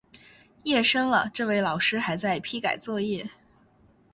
[0.63, 3.23] 夜深了，这位老师还在批改作业